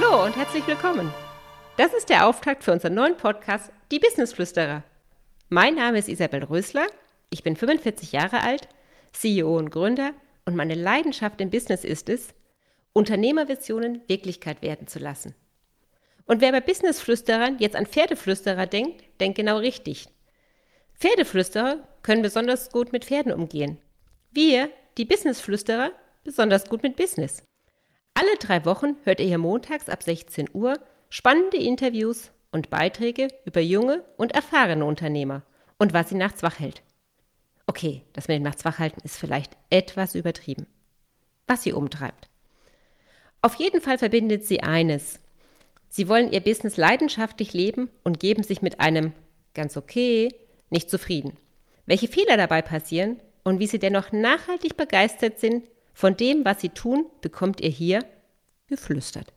herzlich 0.00 0.66
willkommen. 0.66 1.12
Das 1.76 1.92
ist 1.92 2.08
der 2.08 2.26
Auftakt 2.26 2.62
für 2.62 2.72
unseren 2.72 2.94
neuen 2.94 3.16
Podcast, 3.16 3.72
die 3.90 3.98
Businessflüsterer. 3.98 4.84
Mein 5.48 5.74
Name 5.74 5.98
ist 5.98 6.08
Isabel 6.08 6.44
Rösler, 6.44 6.86
ich 7.30 7.42
bin 7.42 7.56
45 7.56 8.12
Jahre 8.12 8.42
alt, 8.42 8.68
CEO 9.12 9.58
und 9.58 9.70
Gründer 9.70 10.12
und 10.46 10.54
meine 10.54 10.74
Leidenschaft 10.74 11.40
im 11.40 11.50
Business 11.50 11.84
ist 11.84 12.08
es, 12.08 12.28
Unternehmervisionen 12.92 14.02
Wirklichkeit 14.06 14.62
werden 14.62 14.86
zu 14.86 15.00
lassen. 15.00 15.34
Und 16.26 16.40
wer 16.40 16.52
bei 16.52 16.60
Businessflüsterern 16.60 17.58
jetzt 17.58 17.76
an 17.76 17.86
Pferdeflüsterer 17.86 18.66
denkt, 18.66 19.02
denkt 19.20 19.36
genau 19.36 19.58
richtig. 19.58 20.08
Pferdeflüsterer 20.94 21.78
können 22.02 22.22
besonders 22.22 22.70
gut 22.70 22.92
mit 22.92 23.04
Pferden 23.04 23.32
umgehen. 23.32 23.78
Wir, 24.30 24.70
die 24.96 25.04
Businessflüsterer, 25.04 25.90
besonders 26.22 26.68
gut 26.68 26.82
mit 26.82 26.96
Business. 26.96 27.42
Alle 28.20 28.36
drei 28.40 28.64
Wochen 28.64 28.96
hört 29.04 29.20
ihr 29.20 29.26
hier 29.26 29.38
montags 29.38 29.88
ab 29.88 30.02
16 30.02 30.48
Uhr 30.52 30.80
spannende 31.08 31.56
Interviews 31.56 32.32
und 32.50 32.68
Beiträge 32.68 33.28
über 33.44 33.60
junge 33.60 34.02
und 34.16 34.32
erfahrene 34.32 34.84
Unternehmer 34.84 35.42
und 35.78 35.92
was 35.92 36.08
sie 36.08 36.16
nachts 36.16 36.42
wach 36.42 36.58
hält. 36.58 36.82
Okay, 37.68 38.02
das 38.14 38.26
mit 38.26 38.34
dem 38.34 38.42
nachts 38.42 38.64
wach 38.64 38.80
halten 38.80 39.00
ist 39.04 39.18
vielleicht 39.18 39.56
etwas 39.70 40.16
übertrieben. 40.16 40.66
Was 41.46 41.62
sie 41.62 41.72
umtreibt. 41.72 42.28
Auf 43.40 43.54
jeden 43.54 43.80
Fall 43.80 43.98
verbindet 43.98 44.44
sie 44.44 44.64
eines. 44.64 45.20
Sie 45.88 46.08
wollen 46.08 46.32
ihr 46.32 46.40
Business 46.40 46.76
leidenschaftlich 46.76 47.52
leben 47.52 47.88
und 48.02 48.18
geben 48.18 48.42
sich 48.42 48.62
mit 48.62 48.80
einem 48.80 49.12
ganz 49.54 49.76
okay 49.76 50.34
nicht 50.70 50.90
zufrieden. 50.90 51.36
Welche 51.86 52.08
Fehler 52.08 52.36
dabei 52.36 52.62
passieren 52.62 53.20
und 53.44 53.60
wie 53.60 53.68
sie 53.68 53.78
dennoch 53.78 54.10
nachhaltig 54.10 54.76
begeistert 54.76 55.38
sind 55.38 55.62
von 55.98 56.16
dem, 56.16 56.44
was 56.44 56.60
sie 56.60 56.68
tun, 56.68 57.06
bekommt 57.22 57.60
ihr 57.60 57.70
hier 57.70 58.04
geflüstert. 58.68 59.32